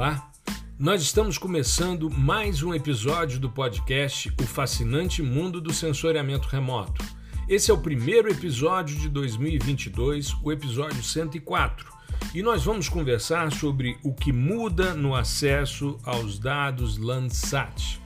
[0.00, 0.32] Olá,
[0.78, 7.04] nós estamos começando mais um episódio do podcast O Fascinante Mundo do Sensoriamento Remoto.
[7.46, 11.86] Esse é o primeiro episódio de 2022, o episódio 104,
[12.34, 18.00] e nós vamos conversar sobre o que muda no acesso aos dados Landsat.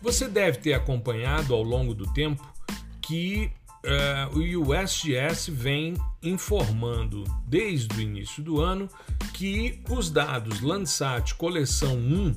[0.00, 2.48] Você deve ter acompanhado ao longo do tempo
[3.02, 3.50] que
[3.84, 8.88] uh, o USGS vem informando desde o início do ano
[9.34, 12.34] que os dados Landsat coleção 1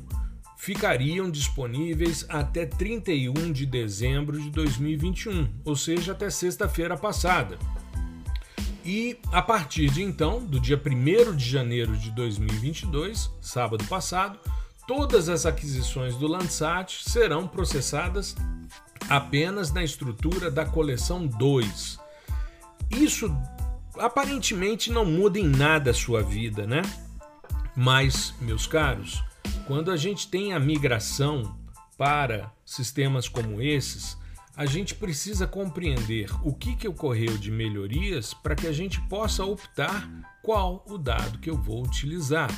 [0.57, 7.57] ficariam disponíveis até 31 de dezembro de 2021, ou seja, até sexta-feira passada.
[8.83, 14.39] E a partir de então, do dia 1 de janeiro de 2022, sábado passado,
[14.87, 18.35] todas as aquisições do Landsat serão processadas
[19.07, 21.99] apenas na estrutura da coleção 2.
[22.89, 23.29] Isso
[23.99, 26.81] aparentemente não muda em nada a sua vida, né?
[27.75, 29.23] Mas, meus caros,
[29.65, 31.57] quando a gente tem a migração
[31.97, 34.17] para sistemas como esses,
[34.55, 39.45] a gente precisa compreender o que, que ocorreu de melhorias para que a gente possa
[39.45, 40.09] optar
[40.41, 42.49] qual o dado que eu vou utilizar.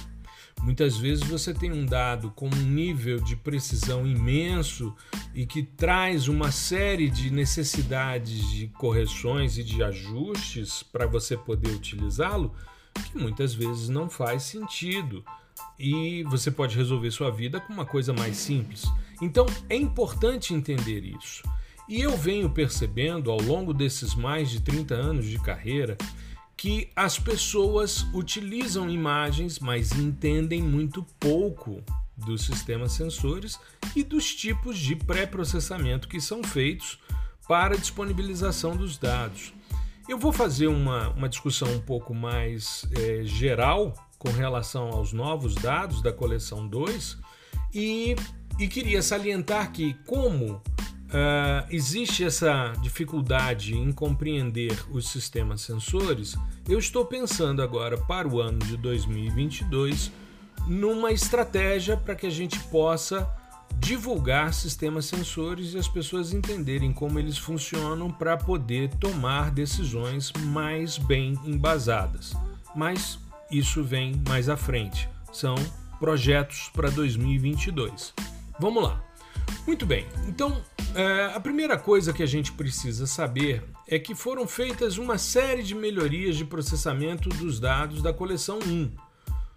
[0.62, 4.94] Muitas vezes você tem um dado com um nível de precisão imenso
[5.34, 11.70] e que traz uma série de necessidades de correções e de ajustes para você poder
[11.72, 12.54] utilizá-lo,
[12.94, 15.24] que muitas vezes não faz sentido.
[15.78, 18.84] E você pode resolver sua vida com uma coisa mais simples.
[19.22, 21.42] Então é importante entender isso.
[21.88, 25.98] E eu venho percebendo ao longo desses mais de 30 anos de carreira
[26.60, 31.82] que as pessoas utilizam imagens, mas entendem muito pouco
[32.18, 33.58] dos sistemas sensores
[33.96, 37.00] e dos tipos de pré-processamento que são feitos
[37.48, 39.54] para disponibilização dos dados.
[40.06, 45.56] Eu vou fazer uma, uma discussão um pouco mais é, geral com relação aos novos
[45.56, 47.18] dados da coleção 2
[47.74, 48.18] e,
[48.60, 50.62] e queria salientar que, como
[51.10, 56.36] Uh, existe essa dificuldade em compreender os sistemas sensores,
[56.68, 60.12] eu estou pensando agora para o ano de 2022
[60.68, 63.28] numa estratégia para que a gente possa
[63.80, 71.00] divulgar sistemas sensores e as pessoas entenderem como eles funcionam para poder tomar decisões mais
[71.00, 72.36] bem embasadas.
[72.76, 73.18] Mas
[73.50, 75.10] isso vem mais à frente.
[75.34, 75.56] São
[76.00, 78.14] projetos para 2022.
[78.60, 79.09] Vamos lá.
[79.66, 80.62] Muito bem, então
[80.96, 85.62] é, a primeira coisa que a gente precisa saber é que foram feitas uma série
[85.62, 88.92] de melhorias de processamento dos dados da coleção 1.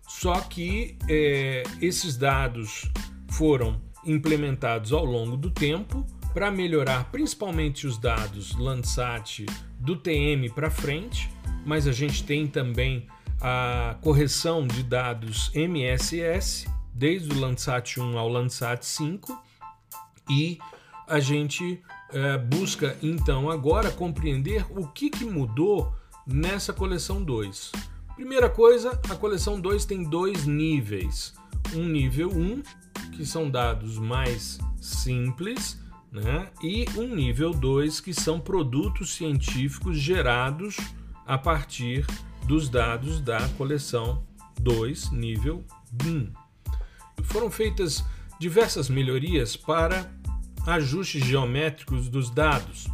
[0.07, 2.91] Só que é, esses dados
[3.31, 9.47] foram implementados ao longo do tempo para melhorar principalmente os dados Landsat
[9.79, 11.31] do TM para frente,
[11.65, 13.07] mas a gente tem também
[13.41, 19.52] a correção de dados MSS, desde o Landsat 1 ao Landsat 5
[20.29, 20.59] e
[21.07, 25.95] a gente é, busca então agora compreender o que, que mudou
[26.27, 27.73] nessa coleção 2.
[28.15, 31.35] Primeira coisa, a coleção 2 tem dois níveis.
[31.75, 32.63] Um nível 1, um,
[33.13, 35.79] que são dados mais simples,
[36.11, 36.51] né?
[36.63, 40.77] e um nível 2, que são produtos científicos gerados
[41.27, 42.07] a partir
[42.47, 44.23] dos dados da coleção
[44.61, 45.65] 2, nível
[46.05, 46.33] 1.
[47.23, 48.05] Foram feitas
[48.43, 50.11] diversas melhorias para
[50.67, 52.89] ajustes geométricos dos dados,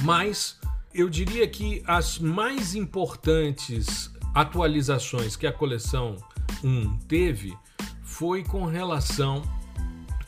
[0.00, 0.58] mas
[0.94, 6.16] eu diria que as mais importantes atualizações que a coleção
[6.64, 7.54] 1 teve
[8.02, 9.42] foi com relação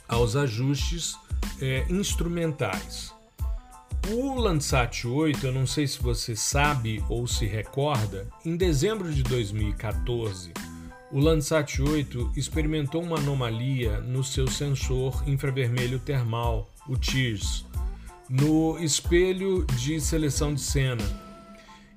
[0.06, 1.16] aos ajustes
[1.58, 3.14] é, instrumentais.
[4.10, 9.22] O Landsat 8, eu não sei se você sabe ou se recorda, em dezembro de
[9.22, 10.52] 2014
[11.10, 17.64] o Landsat 8 experimentou uma anomalia no seu sensor infravermelho termal, o TIRS,
[18.28, 21.04] no espelho de seleção de cena.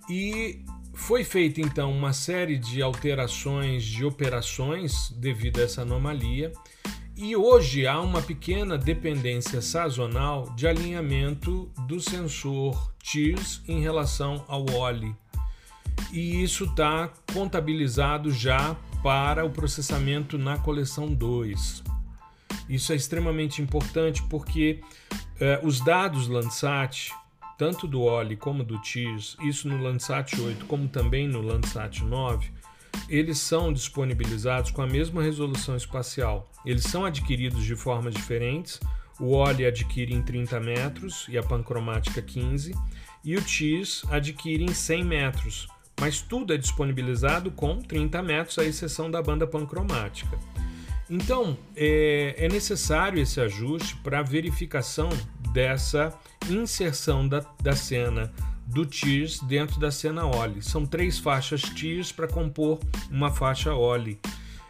[0.09, 0.63] E
[0.93, 6.53] foi feita então uma série de alterações de operações devido a essa anomalia,
[7.17, 14.65] e hoje há uma pequena dependência sazonal de alinhamento do sensor TIRS em relação ao
[14.69, 15.13] OLI.
[16.11, 21.83] E isso está contabilizado já para o processamento na coleção 2.
[22.69, 24.81] Isso é extremamente importante porque
[25.39, 27.11] eh, os dados Landsat,
[27.57, 32.51] tanto do OLI como do TIRS, isso no Landsat 8 como também no Landsat 9,
[33.09, 36.49] eles são disponibilizados com a mesma resolução espacial.
[36.65, 38.79] Eles são adquiridos de formas diferentes.
[39.19, 42.73] O OLI adquire em 30 metros e a pancromática 15,
[43.23, 45.67] e o TIRS adquire em 100 metros
[46.01, 50.35] mas tudo é disponibilizado com 30 metros, à exceção da banda pancromática.
[51.07, 55.09] Então, é, é necessário esse ajuste para verificação
[55.53, 56.11] dessa
[56.49, 58.33] inserção da, da cena
[58.65, 60.63] do Tears dentro da cena Oli.
[60.63, 62.79] São três faixas Tears para compor
[63.11, 64.19] uma faixa Oli.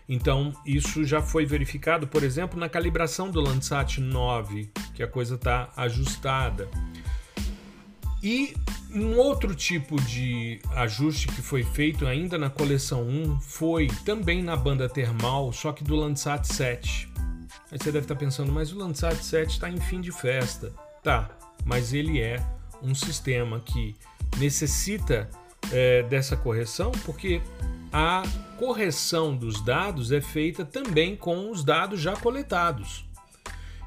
[0.10, 5.36] Então, isso já foi verificado, por exemplo, na calibração do Landsat 9, que a coisa
[5.36, 6.68] está ajustada.
[8.22, 8.54] E
[8.94, 14.56] um outro tipo de ajuste que foi feito ainda na coleção 1 foi também na
[14.56, 17.10] banda termal, só que do Landsat 7.
[17.72, 20.74] Aí você deve estar pensando, mas o Landsat 7 está em fim de festa.
[21.02, 21.30] Tá,
[21.66, 22.44] mas ele é
[22.82, 23.96] um sistema que
[24.38, 25.30] necessita
[25.72, 27.42] é, dessa correção, porque
[27.92, 28.24] a
[28.58, 33.06] correção dos dados é feita também com os dados já coletados.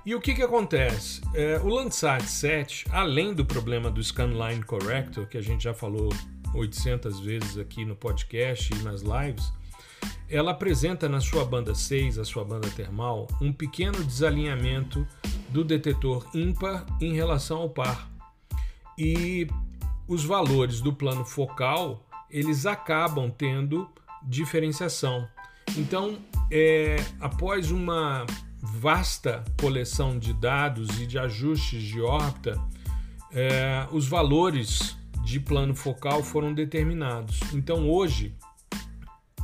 [0.07, 1.23] E o que, que acontece?
[1.33, 6.11] É, o Landsat 7, além do problema do Scanline Corrector, que a gente já falou
[6.55, 9.51] 800 vezes aqui no podcast e nas lives,
[10.29, 15.07] ela apresenta na sua banda 6, a sua banda termal, um pequeno desalinhamento
[15.49, 18.11] do detetor ímpar em relação ao par.
[18.99, 19.47] E
[20.07, 23.89] os valores do plano focal, eles acabam tendo
[24.23, 25.27] diferenciação.
[25.79, 26.19] Então,
[26.51, 28.27] é, após uma
[28.65, 32.59] vasta coleção de dados e de ajustes de órbita,
[33.31, 37.41] é, os valores de plano focal foram determinados.
[37.53, 38.35] Então hoje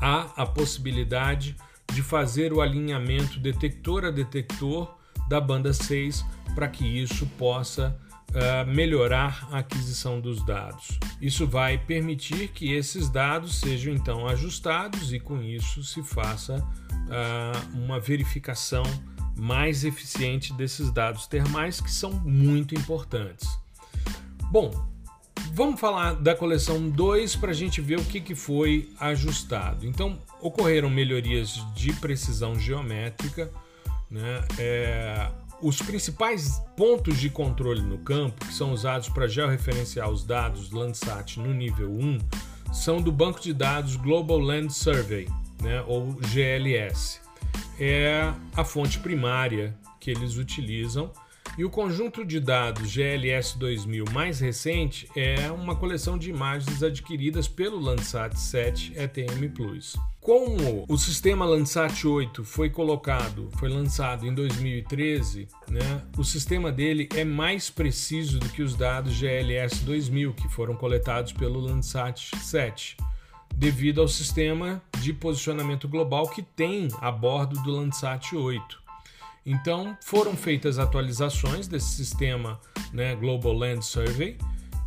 [0.00, 1.54] há a possibilidade
[1.92, 4.96] de fazer o alinhamento detector a detector
[5.28, 6.24] da banda 6
[6.54, 8.00] para que isso possa
[8.30, 10.98] uh, melhorar a aquisição dos dados.
[11.20, 17.76] Isso vai permitir que esses dados sejam então ajustados e com isso se faça uh,
[17.76, 18.84] uma verificação
[19.36, 23.48] mais eficiente desses dados termais que são muito importantes.
[24.50, 24.70] Bom,
[25.52, 29.86] vamos falar da coleção 2 para a gente ver o que, que foi ajustado.
[29.86, 33.50] Então, ocorreram melhorias de precisão geométrica,
[34.10, 34.44] né?
[34.58, 35.30] É,
[35.62, 41.38] os principais pontos de controle no campo, que são usados para georreferenciar os dados Landsat
[41.38, 42.18] no nível 1,
[42.72, 45.28] são do banco de dados Global Land Survey,
[45.62, 47.20] né, ou GLS
[47.80, 51.10] é a fonte primária que eles utilizam.
[51.58, 57.48] E o conjunto de dados GLS 2000 mais recente é uma coleção de imagens adquiridas
[57.48, 59.96] pelo Landsat 7 ETM Plus.
[60.20, 67.08] Como o sistema Landsat 8 foi colocado, foi lançado em 2013, né, o sistema dele
[67.16, 72.98] é mais preciso do que os dados GLS 2000 que foram coletados pelo Landsat 7
[73.54, 78.78] devido ao sistema de posicionamento global que tem a bordo do Landsat 8.
[79.46, 82.60] Então foram feitas atualizações desse sistema
[82.92, 84.36] né, Global Land Survey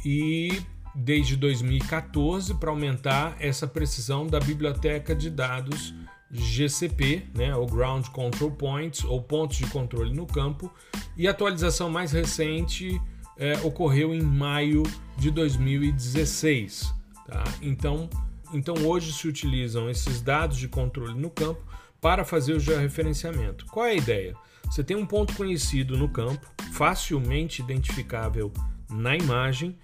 [0.06, 0.62] e
[0.96, 5.94] desde 2014 para aumentar essa precisão da biblioteca de dados
[6.32, 10.72] GCP, né, ou Ground Control Points, ou pontos de controle no campo,
[11.16, 13.00] e a atualização mais recente
[13.38, 14.84] é, ocorreu em maio
[15.18, 16.94] de 2016.
[17.28, 17.44] Tá?
[17.62, 18.10] Então
[18.54, 21.62] então hoje se utilizam esses dados de controle no campo
[22.00, 23.66] para fazer o georreferenciamento.
[23.66, 24.36] Qual é a ideia?
[24.66, 28.52] Você tem um ponto conhecido no campo, facilmente identificável
[28.90, 29.76] na imagem,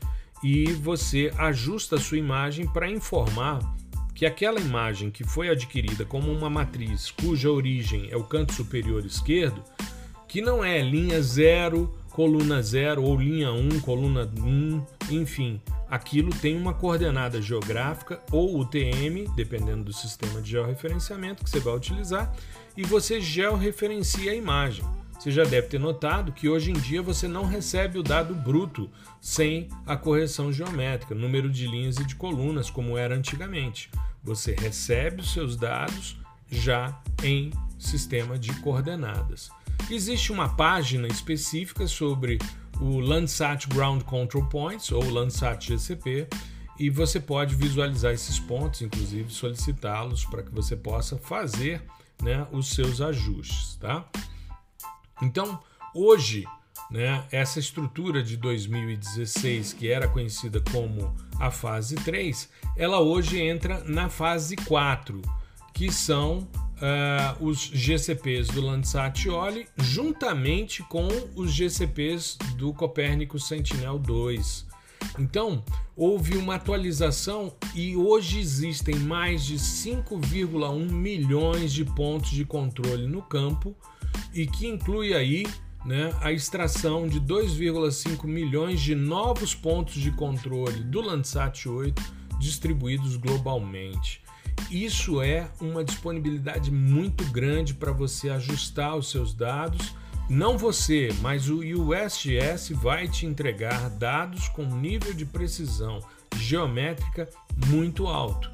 [0.43, 3.59] e você ajusta a sua imagem para informar
[4.13, 9.05] que aquela imagem que foi adquirida como uma matriz cuja origem é o canto superior
[9.05, 9.63] esquerdo,
[10.27, 15.61] que não é linha 0, coluna 0 ou linha 1, um, coluna 1, um, enfim,
[15.89, 21.75] aquilo tem uma coordenada geográfica ou UTM, dependendo do sistema de georreferenciamento que você vai
[21.75, 22.33] utilizar,
[22.75, 24.83] e você georreferencia a imagem.
[25.19, 28.89] Você já deve ter notado que hoje em dia você não recebe o dado bruto
[29.19, 33.91] sem a correção geométrica, número de linhas e de colunas, como era antigamente.
[34.23, 36.15] Você recebe os seus dados
[36.49, 39.49] já em sistema de coordenadas.
[39.91, 42.39] Existe uma página específica sobre
[42.79, 46.29] o Landsat Ground Control Points ou Landsat GCP
[46.79, 51.81] e você pode visualizar esses pontos, inclusive solicitá-los para que você possa fazer
[52.23, 54.05] né, os seus ajustes, tá?
[55.21, 55.59] Então,
[55.93, 56.45] hoje,
[56.89, 63.83] né, essa estrutura de 2016, que era conhecida como a fase 3, ela hoje entra
[63.83, 65.21] na fase 4,
[65.73, 66.47] que são
[66.79, 74.65] uh, os GCPs do Landsat Oli juntamente com os GCPs do Copérnico Sentinel-2.
[75.17, 75.63] Então,
[75.95, 83.21] houve uma atualização e hoje existem mais de 5,1 milhões de pontos de controle no
[83.21, 83.75] campo
[84.33, 85.45] e que inclui aí
[85.85, 93.17] né, a extração de 2,5 milhões de novos pontos de controle do Landsat 8 distribuídos
[93.17, 94.21] globalmente.
[94.69, 99.93] isso é uma disponibilidade muito grande para você ajustar os seus dados.
[100.29, 105.99] Não você, mas o USGS vai te entregar dados com nível de precisão
[106.37, 107.27] geométrica
[107.67, 108.51] muito alto.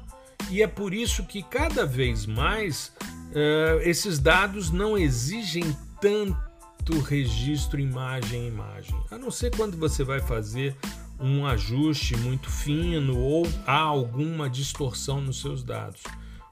[0.50, 2.92] E é por isso que cada vez mais
[3.32, 5.64] uh, esses dados não exigem
[6.00, 10.76] tanto registro imagem-imagem, a não ser quando você vai fazer
[11.18, 16.02] um ajuste muito fino ou há alguma distorção nos seus dados.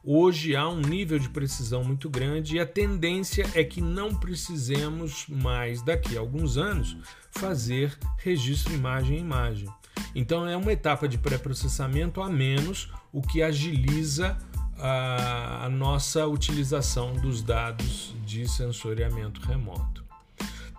[0.07, 5.25] Hoje há um nível de precisão muito grande e a tendência é que não precisemos
[5.29, 6.95] mais, daqui a alguns anos,
[7.31, 9.69] fazer registro imagem a imagem.
[10.15, 14.37] Então é uma etapa de pré-processamento a menos, o que agiliza
[14.79, 20.05] a, a nossa utilização dos dados de sensoriamento remoto.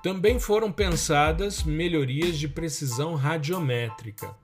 [0.03, 4.35] Também foram pensadas melhorias de precisão radiométrica.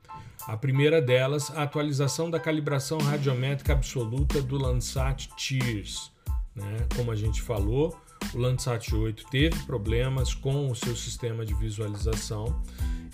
[0.48, 6.12] A primeira delas, a atualização da calibração radiométrica absoluta do Landsat TIRS.
[6.56, 6.88] Né?
[6.96, 7.96] Como a gente falou,
[8.34, 12.62] o Landsat 8 teve problemas com o seu sistema de visualização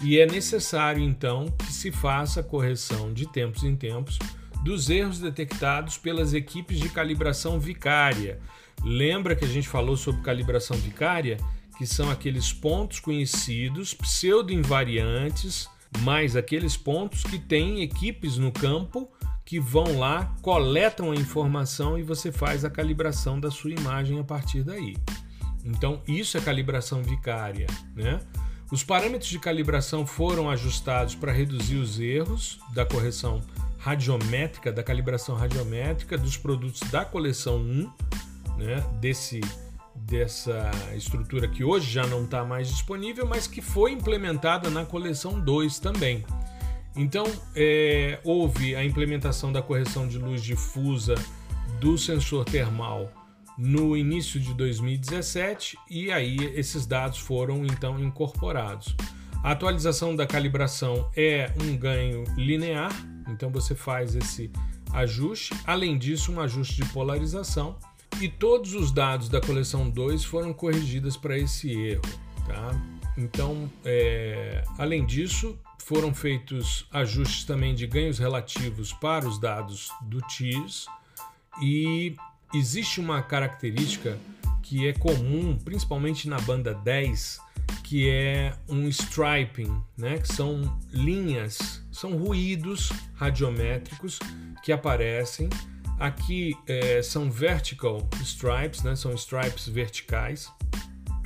[0.01, 4.19] e é necessário então que se faça correção de tempos em tempos
[4.67, 8.39] dos erros detectados pelas equipes de calibração vicária.
[8.83, 11.37] Lembra que a gente falou sobre calibração vicária?
[11.77, 15.69] que são aqueles pontos conhecidos, pseudo-invariantes,
[15.99, 19.07] mais aqueles pontos que têm equipes no campo
[19.45, 24.23] que vão lá, coletam a informação e você faz a calibração da sua imagem a
[24.23, 24.97] partir daí.
[25.63, 28.19] Então, isso é calibração vicária, né?
[28.69, 33.41] Os parâmetros de calibração foram ajustados para reduzir os erros da correção
[33.87, 37.91] radiométrica, da calibração radiométrica dos produtos da coleção 1,
[38.57, 39.39] né, desse
[39.95, 45.39] dessa estrutura que hoje já não está mais disponível, mas que foi implementada na coleção
[45.39, 46.23] 2 também.
[46.95, 47.25] Então,
[47.55, 51.15] é, houve a implementação da correção de luz difusa
[51.79, 53.11] do sensor termal
[53.57, 58.95] no início de 2017 e aí esses dados foram então incorporados.
[59.43, 62.91] A atualização da calibração é um ganho linear,
[63.27, 64.51] então você faz esse
[64.93, 65.53] ajuste.
[65.65, 67.77] Além disso, um ajuste de polarização
[68.21, 72.01] e todos os dados da coleção 2 foram corrigidos para esse erro.
[72.45, 72.81] Tá?
[73.17, 80.21] Então, é, além disso, foram feitos ajustes também de ganhos relativos para os dados do
[80.21, 80.87] TIRS
[81.61, 82.15] e
[82.53, 84.17] existe uma característica
[84.61, 87.39] que é comum, principalmente na banda 10,
[87.87, 90.17] que é um striping, né?
[90.17, 94.19] que são linhas, são ruídos radiométricos
[94.63, 95.49] que aparecem
[95.99, 98.95] Aqui é, são vertical stripes, né?
[98.95, 100.51] são stripes verticais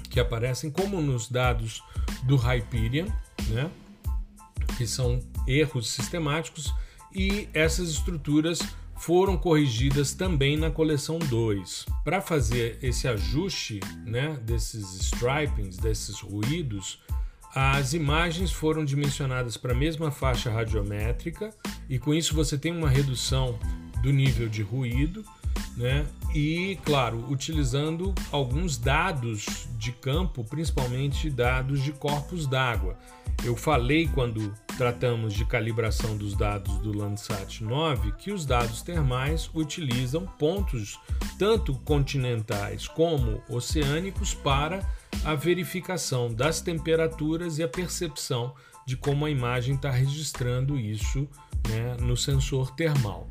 [0.09, 1.83] que aparecem como nos dados
[2.23, 3.07] do Hyperion,
[3.49, 3.69] né?
[4.77, 6.73] que são erros sistemáticos,
[7.13, 8.59] e essas estruturas
[9.01, 11.87] foram corrigidas também na coleção 2.
[12.03, 16.99] Para fazer esse ajuste né, desses stripings, desses ruídos,
[17.55, 21.49] as imagens foram dimensionadas para a mesma faixa radiométrica
[21.89, 23.57] e com isso você tem uma redução
[24.03, 25.25] do nível de ruído,
[25.75, 26.05] né?
[26.35, 32.99] E, claro, utilizando alguns dados de campo, principalmente dados de corpos d'água.
[33.43, 39.47] Eu falei quando tratamos de calibração dos dados do Landsat 9 que os dados termais
[39.53, 40.99] utilizam pontos
[41.37, 44.79] tanto continentais como oceânicos para
[45.23, 51.29] a verificação das temperaturas e a percepção de como a imagem está registrando isso
[51.69, 53.29] né, no sensor termal.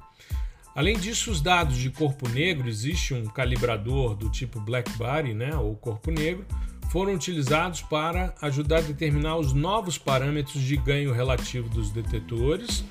[0.72, 5.56] Além disso, os dados de corpo negro, existe um calibrador do tipo Black Body, né,
[5.56, 6.46] ou corpo negro,
[6.90, 12.84] foram utilizados para ajudar a determinar os novos parâmetros de ganho relativo dos detetores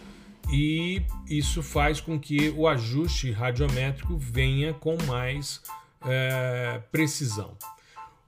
[0.52, 5.62] e isso faz com que o ajuste radiométrico venha com mais
[6.06, 7.58] é, precisão.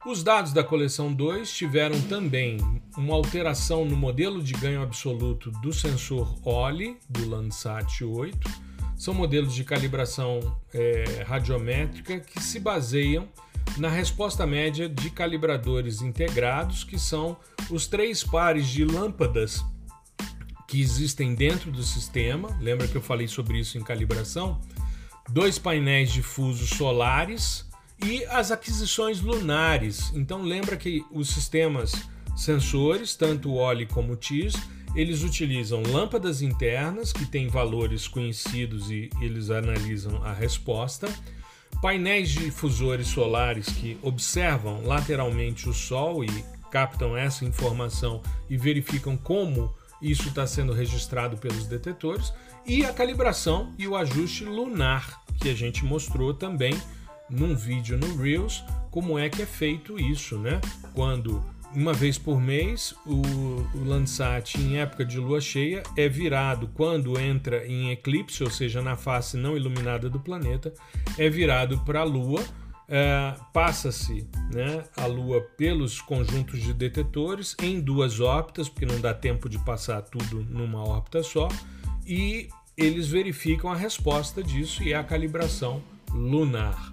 [0.05, 2.57] Os dados da coleção 2 tiveram também
[2.97, 9.55] uma alteração no modelo de ganho absoluto do sensor OLI do Landsat 8 são modelos
[9.55, 10.39] de calibração
[10.73, 13.27] é, radiométrica que se baseiam
[13.77, 17.37] na resposta média de calibradores integrados, que são
[17.69, 19.63] os três pares de lâmpadas
[20.67, 22.57] que existem dentro do sistema.
[22.61, 24.61] Lembra que eu falei sobre isso em calibração?
[25.29, 27.69] Dois painéis difusos solares
[28.05, 30.11] e as aquisições lunares.
[30.15, 31.93] Então lembra que os sistemas
[32.35, 34.55] sensores, tanto o OLI como o TIRS,
[34.95, 41.07] eles utilizam lâmpadas internas que têm valores conhecidos e eles analisam a resposta,
[41.81, 49.73] painéis difusores solares que observam lateralmente o Sol e captam essa informação e verificam como
[50.01, 52.33] isso está sendo registrado pelos detetores,
[52.65, 56.79] e a calibração e o ajuste lunar, que a gente mostrou também
[57.29, 60.59] num vídeo no Reels, como é que é feito isso, né?
[60.93, 63.21] Quando uma vez por mês o,
[63.77, 68.81] o Landsat em época de lua cheia é virado quando entra em eclipse, ou seja,
[68.81, 70.73] na face não iluminada do planeta,
[71.17, 72.43] é virado para a lua.
[72.93, 79.13] É, passa-se né, a Lua pelos conjuntos de detetores em duas órbitas, porque não dá
[79.13, 81.47] tempo de passar tudo numa órbita só,
[82.05, 86.90] e eles verificam a resposta disso e é a calibração lunar.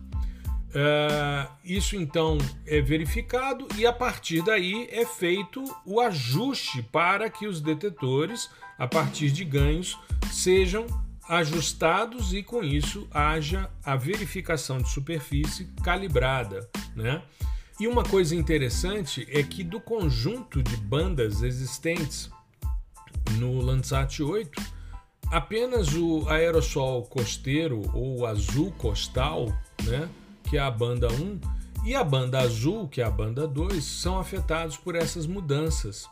[0.79, 7.49] Uh, isso então é verificado e a partir daí é feito o ajuste para que
[7.49, 9.99] os detetores, a partir de ganhos,
[10.31, 10.87] sejam
[11.29, 17.23] ajustados e com isso haja a verificação de superfície calibrada, né?
[17.81, 22.31] E uma coisa interessante é que do conjunto de bandas existentes
[23.33, 24.63] no Landsat 8,
[25.31, 29.47] apenas o aerossol costeiro ou azul costal,
[29.83, 30.09] né?
[30.49, 31.41] Que é a banda 1,
[31.85, 36.09] e a banda azul, que é a banda 2, são afetados por essas mudanças.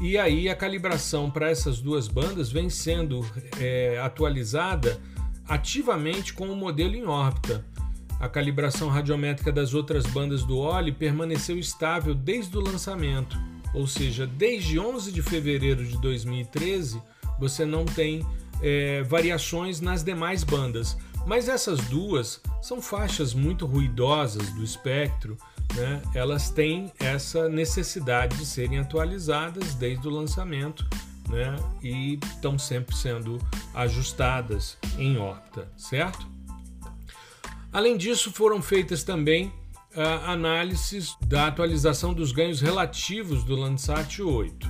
[0.00, 3.24] E aí a calibração para essas duas bandas vem sendo
[3.58, 5.00] é, atualizada
[5.48, 7.64] ativamente com o modelo em órbita.
[8.20, 13.38] A calibração radiométrica das outras bandas do OLI permaneceu estável desde o lançamento,
[13.74, 17.00] ou seja, desde 11 de fevereiro de 2013
[17.38, 18.26] você não tem
[18.60, 20.96] é, variações nas demais bandas.
[21.28, 25.36] Mas essas duas são faixas muito ruidosas do espectro,
[25.76, 26.00] né?
[26.14, 30.88] elas têm essa necessidade de serem atualizadas desde o lançamento
[31.28, 31.54] né?
[31.82, 33.38] e estão sempre sendo
[33.74, 36.26] ajustadas em órbita, certo?
[37.70, 39.48] Além disso, foram feitas também
[39.94, 44.66] uh, análises da atualização dos ganhos relativos do Landsat 8.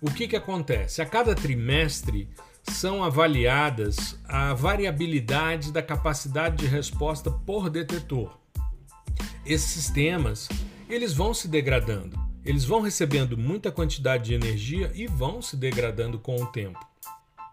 [0.00, 1.02] O que, que acontece?
[1.02, 2.30] A cada trimestre
[2.70, 8.38] são avaliadas a variabilidade da capacidade de resposta por detetor.
[9.44, 10.48] Esses sistemas,
[10.88, 12.18] eles vão se degradando.
[12.44, 16.78] Eles vão recebendo muita quantidade de energia e vão se degradando com o tempo.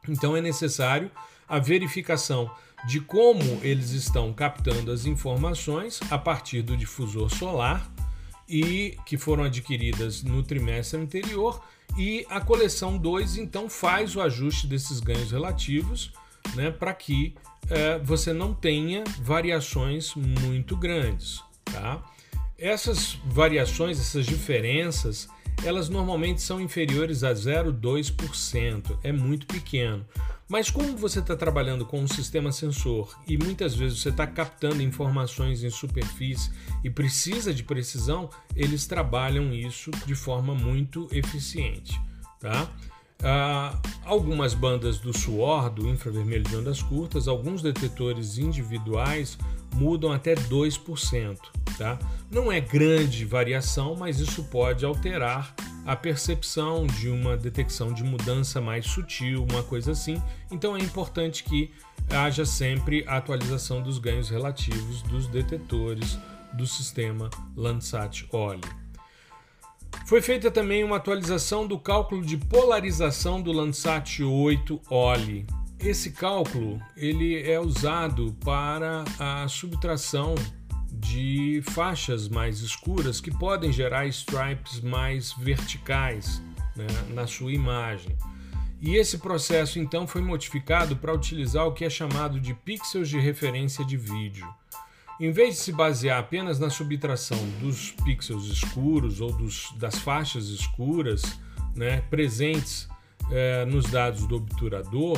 [0.07, 1.09] Então é necessário
[1.47, 2.49] a verificação
[2.87, 7.91] de como eles estão captando as informações a partir do difusor solar
[8.47, 11.63] e que foram adquiridas no trimestre anterior
[11.97, 16.12] e a coleção 2 então faz o ajuste desses ganhos relativos
[16.55, 17.34] né, para que
[17.69, 21.41] é, você não tenha variações muito grandes.
[21.65, 22.03] Tá?
[22.58, 25.27] Essas variações, essas diferenças,
[25.63, 30.05] elas normalmente são inferiores a 0,2%, é muito pequeno.
[30.47, 34.81] Mas como você está trabalhando com um sistema sensor e muitas vezes você está captando
[34.81, 36.51] informações em superfície
[36.83, 41.99] e precisa de precisão, eles trabalham isso de forma muito eficiente.
[42.39, 42.69] Tá?
[43.23, 49.38] Ah, algumas bandas do suor, do infravermelho de ondas curtas, alguns detetores individuais
[49.73, 51.38] mudam até 2%.
[51.78, 51.99] Tá?
[52.32, 55.54] Não é grande variação, mas isso pode alterar
[55.86, 60.21] a percepção de uma detecção de mudança mais sutil, uma coisa assim.
[60.51, 61.71] Então é importante que
[62.10, 66.17] haja sempre a atualização dos ganhos relativos dos detetores
[66.54, 68.84] do sistema Landsat OLI.
[70.05, 75.47] Foi feita também uma atualização do cálculo de polarização do Landsat 8 OLI.
[75.79, 80.35] Esse cálculo ele é usado para a subtração
[80.91, 86.39] de faixas mais escuras que podem gerar stripes mais verticais
[86.75, 88.15] né, na sua imagem.
[88.79, 93.17] E esse processo então foi modificado para utilizar o que é chamado de pixels de
[93.19, 94.47] referência de vídeo.
[95.19, 100.47] Em vez de se basear apenas na subtração dos pixels escuros ou dos, das faixas
[100.49, 101.39] escuras
[101.73, 102.88] né, presentes
[103.32, 105.17] é, nos dados do obturador,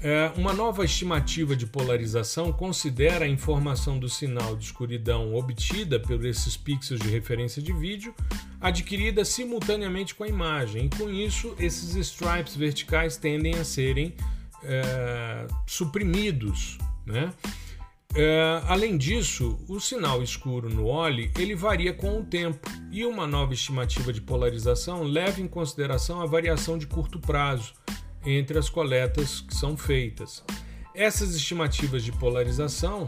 [0.00, 6.24] é, uma nova estimativa de polarização considera a informação do sinal de escuridão obtida por
[6.24, 8.14] esses pixels de referência de vídeo
[8.60, 14.14] adquirida simultaneamente com a imagem, e com isso esses stripes verticais tendem a serem
[14.62, 16.78] é, suprimidos.
[17.04, 17.32] Né?
[18.14, 23.26] É, além disso, o sinal escuro no OLE ele varia com o tempo e uma
[23.26, 27.74] nova estimativa de polarização leva em consideração a variação de curto prazo
[28.24, 30.42] entre as coletas que são feitas.
[30.94, 33.06] Essas estimativas de polarização,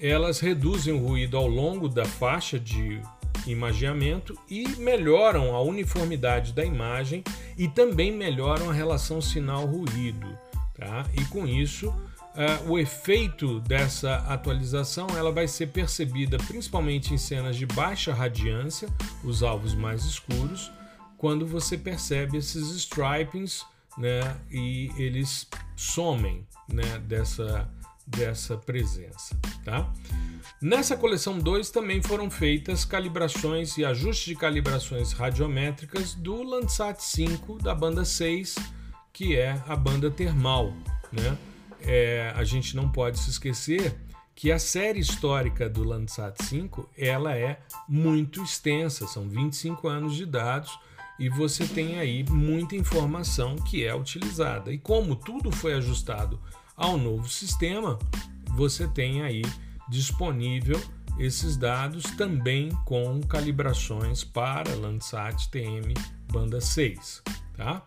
[0.00, 3.00] elas reduzem o ruído ao longo da faixa de
[3.46, 7.24] imageamento e melhoram a uniformidade da imagem
[7.56, 10.28] e também melhoram a relação sinal-ruído.
[10.74, 11.06] Tá?
[11.18, 11.94] E com isso,
[12.34, 18.88] uh, o efeito dessa atualização ela vai ser percebida principalmente em cenas de baixa radiância,
[19.24, 20.70] os alvos mais escuros,
[21.16, 23.64] quando você percebe esses stripings
[23.96, 27.68] né, e eles somem né, dessa,
[28.06, 29.38] dessa presença.
[29.64, 29.88] Tá?
[30.60, 37.58] Nessa coleção 2 também foram feitas calibrações e ajustes de calibrações radiométricas do Landsat 5
[37.58, 38.56] da banda 6,
[39.12, 40.72] que é a banda termal.
[41.12, 41.36] Né?
[41.86, 43.96] É, a gente não pode se esquecer
[44.34, 50.24] que a série histórica do Landsat 5 ela é muito extensa, são 25 anos de
[50.24, 50.78] dados
[51.18, 54.72] e você tem aí muita informação que é utilizada.
[54.72, 56.40] E como tudo foi ajustado
[56.76, 57.98] ao novo sistema,
[58.56, 59.42] você tem aí
[59.88, 60.80] disponível
[61.18, 65.94] esses dados também com calibrações para Landsat TM
[66.32, 67.22] banda 6,
[67.56, 67.84] tá?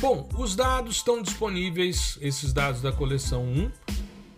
[0.00, 3.70] Bom, os dados estão disponíveis, esses dados da coleção 1,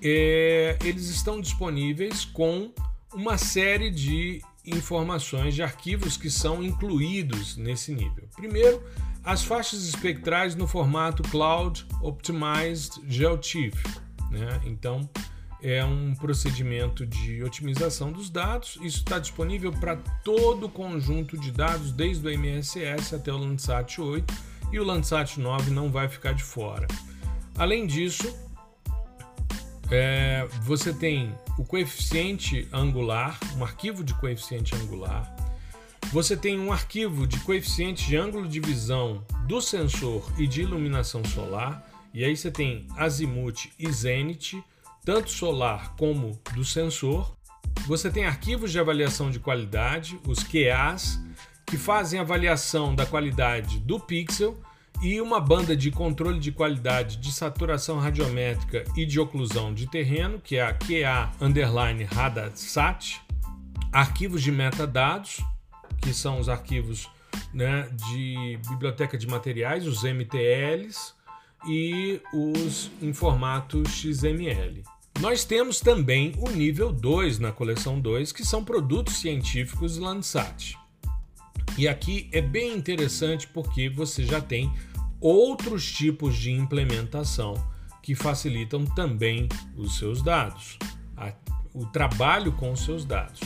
[0.03, 2.71] é, eles estão disponíveis com
[3.15, 8.29] uma série de informações de arquivos que são incluídos nesse nível.
[8.35, 8.83] Primeiro,
[9.23, 13.83] as faixas espectrais no formato Cloud Optimized GeoTIFF.
[14.31, 14.61] Né?
[14.67, 15.09] Então,
[15.63, 18.79] é um procedimento de otimização dos dados.
[18.83, 23.99] Isso está disponível para todo o conjunto de dados, desde o MSS até o Landsat
[23.99, 24.35] 8,
[24.75, 26.89] e o Landsat 9 não vai ficar de fora.
[27.57, 28.37] Além disso,
[29.89, 35.33] é, você tem o coeficiente angular, um arquivo de coeficiente angular.
[36.13, 41.25] Você tem um arquivo de coeficiente de ângulo de visão do sensor e de iluminação
[41.25, 41.89] solar.
[42.13, 44.61] E aí você tem azimuth e zenith
[45.05, 47.37] tanto solar como do sensor.
[47.87, 51.21] Você tem arquivos de avaliação de qualidade, os QAs,
[51.67, 54.57] que fazem avaliação da qualidade do pixel
[55.03, 60.41] e uma banda de controle de qualidade de saturação radiométrica e de oclusão de terreno,
[60.41, 63.21] que é a QA underline Radarsat,
[63.93, 65.41] arquivos de metadados,
[66.01, 67.09] que são os arquivos
[67.53, 71.15] né, de biblioteca de materiais, os MTLs,
[71.67, 74.83] e os em formato XML.
[75.21, 80.77] Nós temos também o nível 2 na coleção 2, que são produtos científicos Landsat.
[81.77, 84.73] E aqui é bem interessante porque você já tem
[85.21, 87.55] outros tipos de implementação
[88.03, 90.79] que facilitam também os seus dados,
[91.73, 93.41] o trabalho com os seus dados.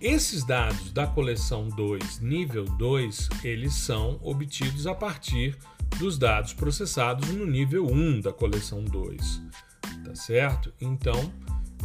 [0.00, 5.56] Esses dados da coleção 2, nível 2, eles são obtidos a partir
[5.98, 9.42] dos dados processados no nível 1 da coleção 2
[10.02, 10.72] tá certo?
[10.80, 11.32] Então,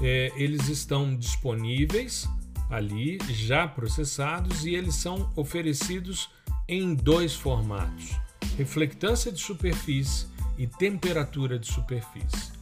[0.02, 2.28] é, eles estão disponíveis
[2.70, 6.30] ali, já processados, e eles são oferecidos
[6.68, 8.16] em dois formatos:
[8.58, 10.28] reflectância de superfície
[10.58, 12.58] e temperatura de superfície.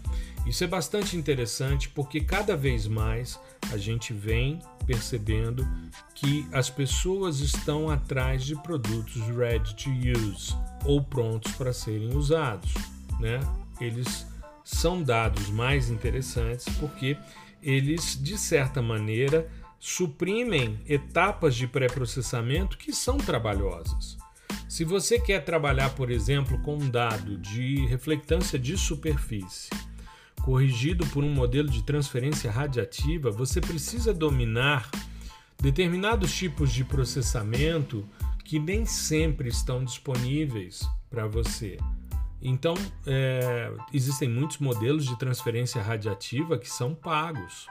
[0.45, 3.39] Isso é bastante interessante porque cada vez mais
[3.71, 5.67] a gente vem percebendo
[6.13, 12.71] que as pessoas estão atrás de produtos ready to use ou prontos para serem usados,
[13.19, 13.39] né?
[13.81, 14.27] Eles
[14.63, 17.17] são dados mais interessantes porque
[17.61, 19.49] eles, de certa maneira,
[19.87, 24.17] suprimem etapas de pré-processamento que são trabalhosas.
[24.67, 29.69] Se você quer trabalhar, por exemplo, com um dado de reflectância de superfície,
[30.41, 34.89] corrigido por um modelo de transferência radiativa, você precisa dominar
[35.61, 38.09] determinados tipos de processamento
[38.43, 41.77] que nem sempre estão disponíveis para você.
[42.41, 42.73] Então,
[43.05, 47.67] é, existem muitos modelos de transferência radiativa que são pagos.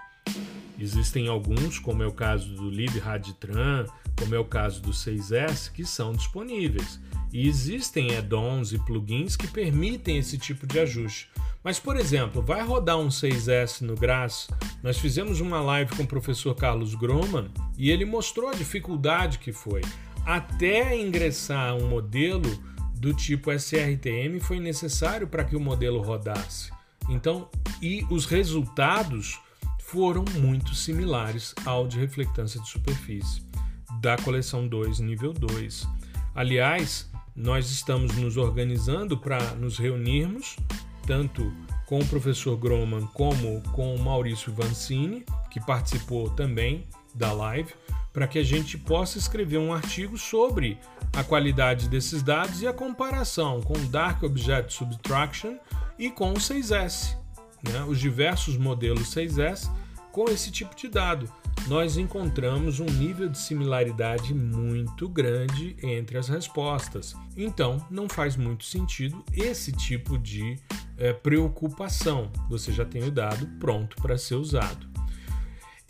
[0.78, 3.86] Existem alguns, como é o caso do LibRadTran,
[4.18, 7.00] como é o caso do 6S, que são disponíveis.
[7.32, 11.28] E existem add-ons e plugins que permitem esse tipo de ajuste.
[11.62, 14.48] Mas, por exemplo, vai rodar um 6S no GRAS?
[14.82, 19.52] Nós fizemos uma live com o professor Carlos Groman e ele mostrou a dificuldade que
[19.52, 19.80] foi.
[20.26, 22.50] Até ingressar um modelo
[22.94, 26.70] do tipo SRTM foi necessário para que o modelo rodasse.
[27.08, 27.48] Então,
[27.80, 29.40] e os resultados
[29.86, 33.42] foram muito similares ao de reflectância de superfície
[34.00, 35.86] da coleção 2, nível 2.
[36.34, 40.56] Aliás, nós estamos nos organizando para nos reunirmos,
[41.06, 41.52] tanto
[41.86, 47.72] com o professor Groman como com o Maurício Vancini, que participou também da live,
[48.12, 50.78] para que a gente possa escrever um artigo sobre
[51.14, 55.56] a qualidade desses dados e a comparação com o Dark Object Subtraction
[55.98, 57.16] e com o 6S,
[57.72, 57.84] né?
[57.86, 59.70] os diversos modelos 6S
[60.14, 61.28] com esse tipo de dado.
[61.66, 67.16] Nós encontramos um nível de similaridade muito grande entre as respostas.
[67.36, 70.56] Então, não faz muito sentido esse tipo de
[70.96, 72.30] é, preocupação.
[72.48, 74.86] Você já tem o dado pronto para ser usado.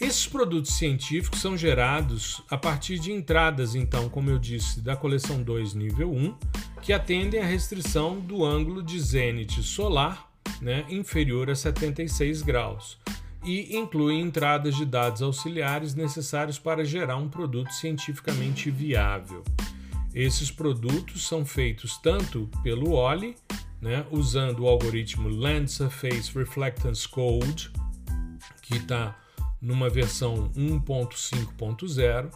[0.00, 5.42] Esses produtos científicos são gerados a partir de entradas, então, como eu disse, da coleção
[5.42, 6.34] 2 nível 1,
[6.82, 12.98] que atendem à restrição do ângulo de zênite solar né, inferior a 76 graus
[13.44, 19.44] e incluem entradas de dados auxiliares necessários para gerar um produto cientificamente viável.
[20.14, 23.36] Esses produtos são feitos tanto pelo OLI,
[23.82, 27.70] né, usando o algoritmo Land Surface Reflectance Code,
[28.62, 29.18] que está
[29.60, 32.30] numa versão 1.5.0,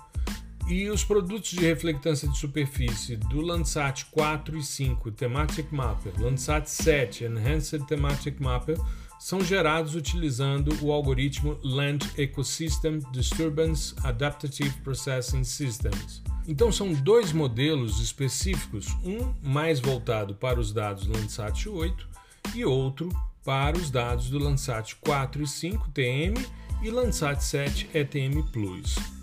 [0.68, 6.68] e os produtos de reflectância de superfície do Landsat 4 e 5 Thematic Mapper, Landsat
[6.68, 8.78] 7 Enhanced Thematic Mapper
[9.18, 16.22] são gerados utilizando o algoritmo Land Ecosystem Disturbance Adaptive Processing Systems.
[16.46, 22.08] Então são dois modelos específicos, um mais voltado para os dados do Landsat 8
[22.54, 23.08] e outro
[23.42, 26.34] para os dados do Landsat 4 e 5 TM
[26.82, 29.17] e Landsat 7 ETM Plus.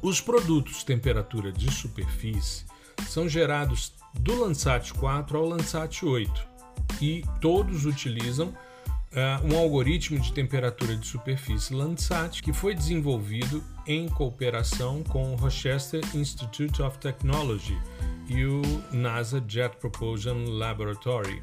[0.00, 2.64] Os produtos temperatura de superfície
[3.08, 6.48] são gerados do Landsat 4 ao Landsat 8
[7.00, 14.08] e todos utilizam uh, um algoritmo de temperatura de superfície Landsat que foi desenvolvido em
[14.08, 17.76] cooperação com o Rochester Institute of Technology
[18.28, 21.42] e o NASA Jet Propulsion Laboratory.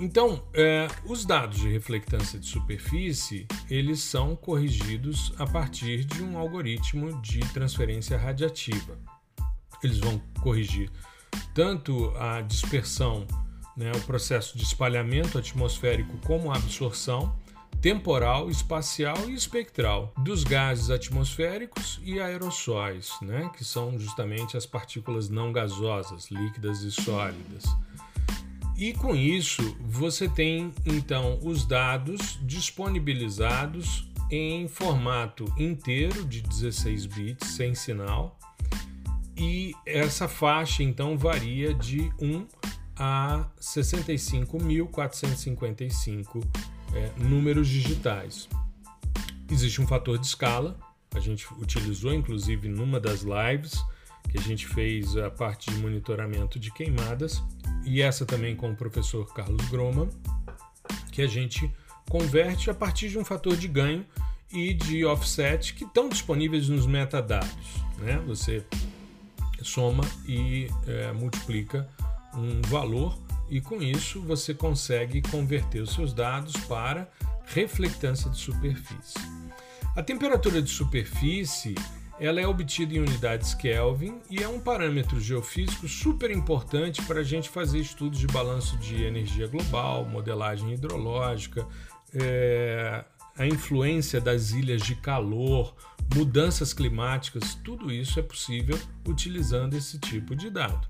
[0.00, 6.38] Então, é, os dados de reflectância de superfície eles são corrigidos a partir de um
[6.38, 8.98] algoritmo de transferência radiativa.
[9.82, 10.90] Eles vão corrigir
[11.54, 13.26] tanto a dispersão,
[13.76, 17.36] né, o processo de espalhamento atmosférico, como a absorção
[17.80, 25.28] temporal, espacial e espectral dos gases atmosféricos e aerossóis, né, que são justamente as partículas
[25.28, 27.64] não gasosas, líquidas e sólidas.
[28.76, 37.46] E com isso, você tem então os dados disponibilizados em formato inteiro de 16 bits
[37.48, 38.38] sem sinal.
[39.36, 42.46] E essa faixa então varia de 1
[42.96, 46.42] a 65.455
[46.94, 48.48] é, números digitais.
[49.50, 50.78] Existe um fator de escala,
[51.14, 53.84] a gente utilizou inclusive numa das lives
[54.30, 57.42] que a gente fez a parte de monitoramento de queimadas
[57.84, 60.08] e essa também com o professor Carlos Groma,
[61.10, 61.70] que a gente
[62.08, 64.04] converte a partir de um fator de ganho
[64.52, 67.50] e de offset que estão disponíveis nos metadados.
[67.98, 68.22] Né?
[68.26, 68.64] Você
[69.62, 71.88] soma e é, multiplica
[72.34, 73.18] um valor
[73.48, 77.08] e com isso você consegue converter os seus dados para
[77.46, 79.18] reflectância de superfície.
[79.94, 81.74] A temperatura de superfície
[82.22, 87.24] ela é obtida em unidades Kelvin e é um parâmetro geofísico super importante para a
[87.24, 91.66] gente fazer estudos de balanço de energia global, modelagem hidrológica,
[92.14, 93.04] é,
[93.36, 95.74] a influência das ilhas de calor,
[96.14, 100.86] mudanças climáticas, tudo isso é possível utilizando esse tipo de dado.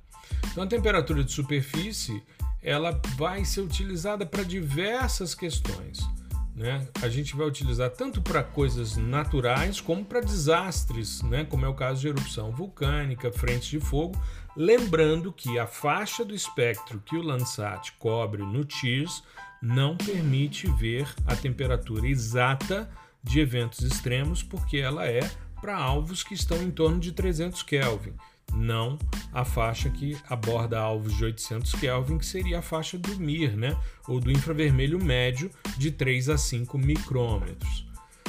[0.50, 2.22] Então, a temperatura de superfície
[2.62, 6.06] ela vai ser utilizada para diversas questões
[6.54, 6.86] né?
[7.00, 11.44] A gente vai utilizar tanto para coisas naturais como para desastres, né?
[11.44, 14.20] como é o caso de erupção vulcânica, frentes de fogo.
[14.54, 19.22] Lembrando que a faixa do espectro que o Landsat cobre no TIRS
[19.62, 22.90] não permite ver a temperatura exata
[23.22, 25.20] de eventos extremos, porque ela é
[25.60, 28.14] para alvos que estão em torno de 300 Kelvin
[28.54, 28.98] não
[29.32, 33.76] a faixa que aborda alvos de 800 Kelvin, que seria a faixa do MIR, né?
[34.06, 37.86] ou do infravermelho médio, de 3 a 5 micrômetros.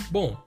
[0.09, 0.37] Bom,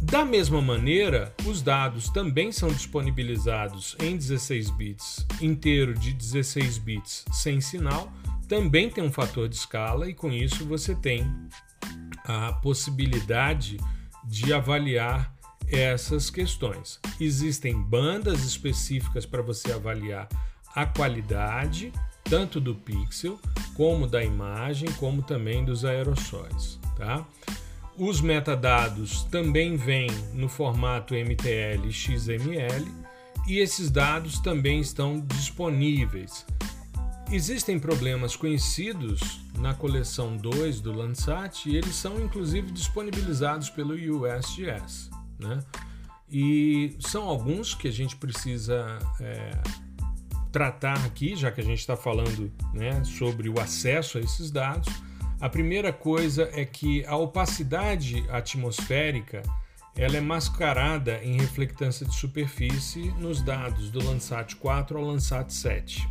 [0.00, 7.24] da mesma maneira, os dados também são disponibilizados em 16 bits, inteiro de 16 bits
[7.32, 8.12] sem sinal,
[8.48, 11.26] também tem um fator de escala e com isso você tem
[12.24, 13.78] a possibilidade
[14.24, 15.34] de avaliar
[15.68, 17.00] essas questões.
[17.20, 20.28] Existem bandas específicas para você avaliar
[20.74, 21.92] a qualidade
[22.24, 23.38] tanto do pixel
[23.74, 27.26] como da imagem, como também dos aerossóis, tá?
[27.96, 32.90] Os metadados também vêm no formato MTL e XML
[33.46, 36.44] e esses dados também estão disponíveis.
[37.30, 45.13] Existem problemas conhecidos na coleção 2 do Landsat e eles são inclusive disponibilizados pelo USGS.
[45.38, 45.62] Né?
[46.30, 49.50] E são alguns que a gente precisa é,
[50.50, 54.92] tratar aqui, já que a gente está falando né, sobre o acesso a esses dados.
[55.40, 59.42] A primeira coisa é que a opacidade atmosférica
[59.96, 66.08] ela é mascarada em reflectância de superfície nos dados do Landsat 4 ao Landsat 7.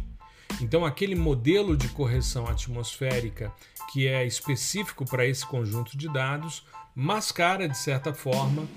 [0.61, 3.51] Então, aquele modelo de correção atmosférica
[3.91, 8.67] que é específico para esse conjunto de dados mascara, de certa forma,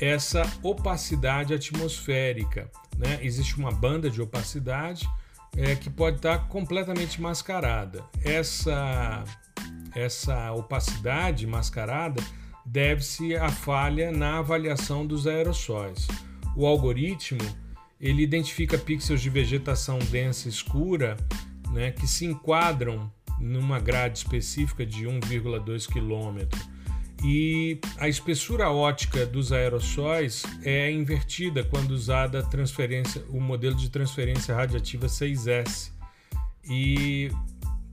[0.00, 2.70] essa opacidade atmosférica.
[2.96, 3.18] Né?
[3.22, 5.08] Existe uma banda de opacidade
[5.56, 8.04] é, que pode estar completamente mascarada.
[8.24, 9.24] Essa,
[9.94, 12.22] essa opacidade mascarada
[12.64, 16.08] deve-se à falha na avaliação dos aerossóis.
[16.56, 17.42] O algoritmo
[18.00, 21.16] ele identifica pixels de vegetação densa escura
[21.70, 26.73] né, que se enquadram numa grade específica de 1,2 km.
[27.26, 34.54] E a espessura ótica dos aerossóis é invertida quando usada transferência, o modelo de transferência
[34.54, 35.90] radiativa 6S.
[36.68, 37.30] E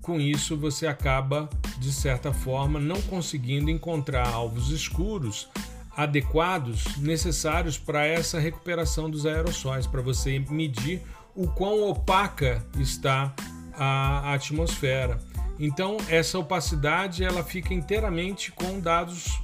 [0.01, 5.47] com isso você acaba, de certa forma, não conseguindo encontrar alvos escuros
[5.95, 11.01] adequados necessários para essa recuperação dos aerossóis, para você medir
[11.33, 13.33] o quão opaca está
[13.73, 15.19] a atmosfera.
[15.63, 19.39] Então, essa opacidade ela fica inteiramente com dados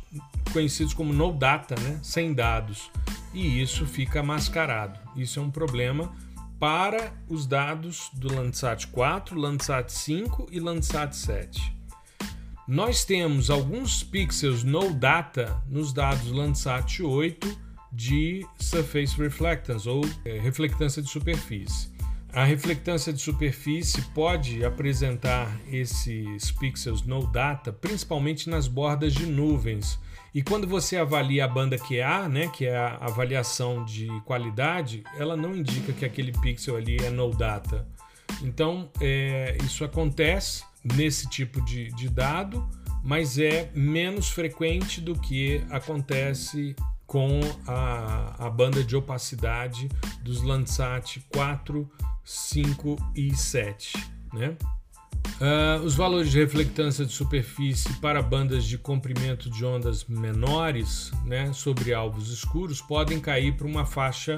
[0.51, 1.99] conhecidos como no data, né?
[2.01, 2.89] sem dados.
[3.35, 4.99] E isso fica mascarado.
[5.15, 6.11] Isso é um problema
[6.59, 11.71] para os dados do Landsat 4, Landsat 5 e Landsat 7.
[12.67, 20.39] Nós temos alguns pixels no data nos dados Landsat 8 de surface reflectance ou é,
[20.39, 21.95] reflectância de superfície.
[22.37, 29.99] A reflectância de superfície pode apresentar esses pixels no data, principalmente nas bordas de nuvens.
[30.35, 35.35] E quando você avalia a banda QA, né, que é a avaliação de qualidade, ela
[35.35, 37.87] não indica que aquele pixel ali é no data.
[38.43, 42.69] Então, é, isso acontece nesse tipo de, de dado,
[43.03, 46.75] mas é menos frequente do que acontece
[47.07, 49.89] com a, a banda de opacidade
[50.21, 51.89] dos Landsat 4,
[52.27, 53.93] 5 e 7.
[54.33, 54.57] Né?
[55.39, 61.53] Uh, os valores de reflectância de superfície para bandas de comprimento de ondas menores né,
[61.53, 64.35] sobre alvos escuros podem cair para uma faixa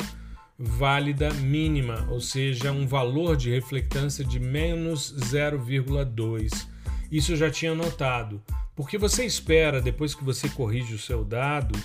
[0.56, 6.68] válida mínima, ou seja, um valor de reflectância de menos 0,2.
[7.12, 8.40] Isso eu já tinha notado.
[8.76, 11.78] Porque você espera, depois que você corrige o seu dado,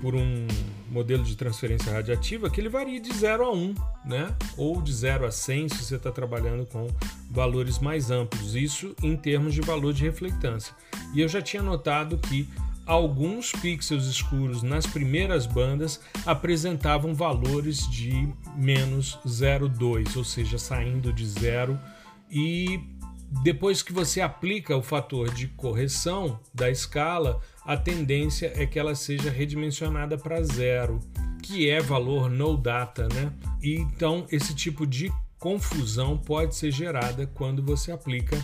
[0.00, 0.46] por um
[0.90, 4.34] modelo de transferência radiativa que ele varia de 0 a 1, né?
[4.56, 6.86] ou de 0 a 100 se você está trabalhando com
[7.30, 10.74] valores mais amplos, isso em termos de valor de reflectância.
[11.14, 12.48] E eu já tinha notado que
[12.86, 21.26] alguns pixels escuros nas primeiras bandas apresentavam valores de menos 0,2, ou seja, saindo de
[21.26, 21.78] zero
[22.30, 22.80] e
[23.42, 28.94] depois que você aplica o fator de correção da escala, a tendência é que ela
[28.94, 31.00] seja redimensionada para zero,
[31.42, 33.32] que é valor no data, né?
[33.62, 38.36] E então esse tipo de confusão pode ser gerada quando você aplica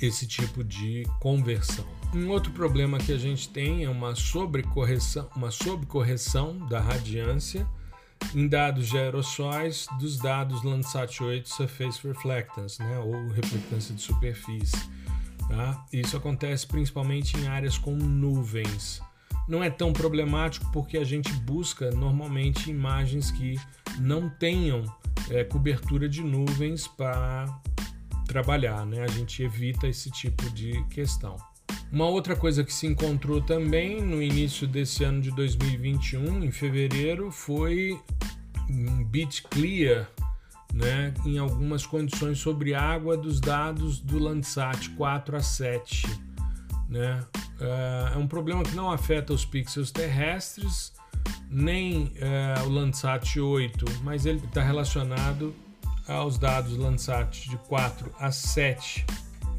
[0.00, 1.86] esse tipo de conversão.
[2.14, 7.66] Um outro problema que a gente tem é uma sobrecorreção, uma sobrecorreção da radiância
[8.34, 14.90] em dados de aerossóis dos dados Landsat 8 Surface Reflectance, né, ou reflectância de superfície.
[15.50, 15.84] Tá?
[15.92, 19.02] Isso acontece principalmente em áreas com nuvens.
[19.48, 23.58] Não é tão problemático porque a gente busca normalmente imagens que
[23.98, 24.84] não tenham
[25.28, 27.46] é, cobertura de nuvens para
[28.26, 29.02] trabalhar, né?
[29.02, 31.36] A gente evita esse tipo de questão.
[31.90, 37.32] Uma outra coisa que se encontrou também no início desse ano de 2021, em fevereiro,
[37.32, 37.98] foi
[38.70, 40.08] um bit clear
[40.72, 46.06] né, em algumas condições sobre água dos dados do Landsat 4 a 7.
[46.88, 47.22] Né?
[48.12, 50.92] É um problema que não afeta os pixels terrestres,
[51.48, 55.54] nem é, o Landsat 8, mas ele está relacionado
[56.08, 59.04] aos dados Landsat de 4 a 7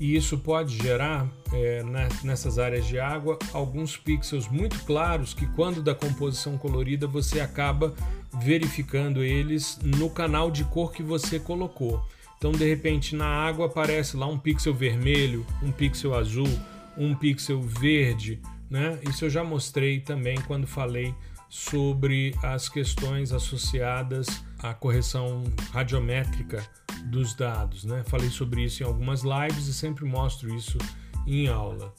[0.02, 1.84] e isso pode gerar é,
[2.24, 7.94] nessas áreas de água alguns pixels muito claros que quando da composição colorida você acaba
[8.34, 12.04] verificando eles no canal de cor que você colocou.
[12.36, 16.50] Então de repente na água aparece lá um pixel vermelho, um pixel azul,
[16.98, 19.00] um pixel verde, né?
[19.08, 21.14] Isso eu já mostrei também quando falei
[21.48, 26.66] sobre as questões associadas à correção radiométrica
[27.06, 27.84] dos dados.
[27.84, 28.04] Né?
[28.06, 30.78] Falei sobre isso em algumas lives e sempre mostro isso
[31.26, 31.94] em aula.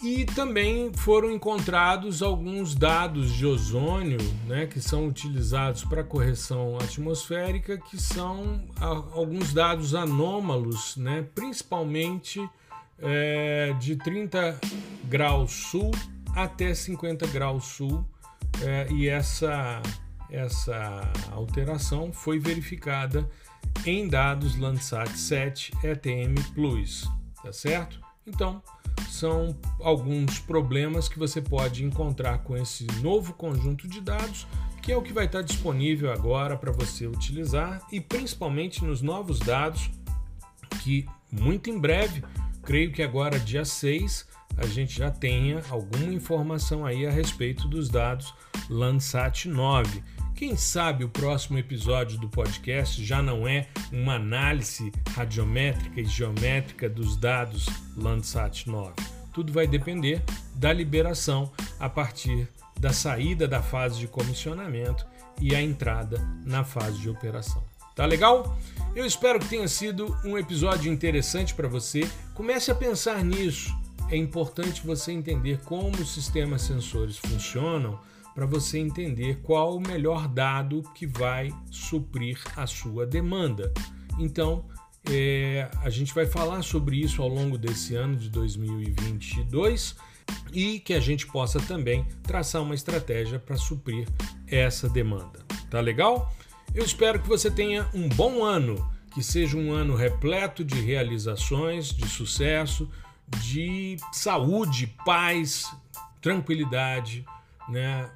[0.00, 7.76] E também foram encontrados alguns dados de ozônio né, que são utilizados para correção atmosférica,
[7.76, 8.64] que são
[9.12, 12.48] alguns dados anômalos, né, principalmente
[13.00, 14.60] é, de 30
[15.04, 15.90] graus sul
[16.32, 18.04] até 50 graus sul,
[18.62, 19.82] é, e essa,
[20.30, 21.00] essa
[21.30, 23.28] alteração foi verificada
[23.86, 27.08] em dados Landsat 7 ETM Plus,
[27.42, 28.00] tá certo?
[28.26, 28.62] Então,
[29.08, 34.46] são alguns problemas que você pode encontrar com esse novo conjunto de dados
[34.82, 39.38] que é o que vai estar disponível agora para você utilizar e principalmente nos novos
[39.38, 39.90] dados
[40.82, 42.24] que muito em breve,
[42.62, 44.26] creio que agora dia 6,
[44.56, 48.34] a gente já tenha alguma informação aí a respeito dos dados
[48.70, 50.02] Landsat 9.
[50.38, 56.88] Quem sabe o próximo episódio do podcast já não é uma análise radiométrica e geométrica
[56.88, 57.66] dos dados
[57.96, 58.92] Landsat 9.
[59.34, 60.22] Tudo vai depender
[60.54, 65.04] da liberação a partir da saída da fase de comissionamento
[65.40, 67.60] e a entrada na fase de operação.
[67.96, 68.56] Tá legal?
[68.94, 72.08] Eu espero que tenha sido um episódio interessante para você.
[72.32, 73.76] Comece a pensar nisso.
[74.08, 77.98] É importante você entender como os sistemas sensores funcionam
[78.38, 83.74] para você entender qual o melhor dado que vai suprir a sua demanda.
[84.16, 84.64] Então,
[85.10, 89.96] é, a gente vai falar sobre isso ao longo desse ano de 2022
[90.52, 94.06] e que a gente possa também traçar uma estratégia para suprir
[94.46, 95.40] essa demanda.
[95.68, 96.32] Tá legal?
[96.72, 101.88] Eu espero que você tenha um bom ano, que seja um ano repleto de realizações,
[101.88, 102.88] de sucesso,
[103.26, 105.68] de saúde, paz,
[106.20, 107.26] tranquilidade,
[107.68, 108.08] né?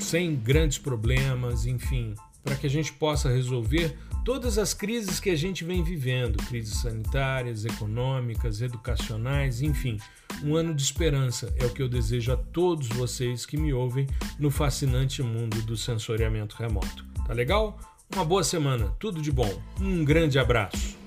[0.00, 5.36] Sem grandes problemas, enfim, para que a gente possa resolver todas as crises que a
[5.36, 9.98] gente vem vivendo crises sanitárias, econômicas, educacionais, enfim.
[10.42, 14.06] Um ano de esperança é o que eu desejo a todos vocês que me ouvem
[14.38, 17.04] no fascinante mundo do sensoriamento remoto.
[17.26, 17.78] Tá legal?
[18.14, 19.50] Uma boa semana, tudo de bom.
[19.80, 20.99] Um grande abraço.